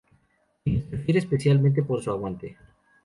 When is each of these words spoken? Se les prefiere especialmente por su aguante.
Se 0.63 0.71
les 0.71 0.81
prefiere 0.81 1.19
especialmente 1.19 1.83
por 1.83 2.01
su 2.01 2.09
aguante. 2.09 2.57